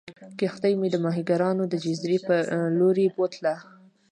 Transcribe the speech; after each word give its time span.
کښتۍ 0.39 0.73
مې 0.79 0.87
د 0.91 0.95
ماهیګیرانو 1.05 1.63
د 1.67 1.73
جزیرې 1.83 2.19
په 2.27 2.35
لورې 2.77 3.05
بوتله. 3.15 3.55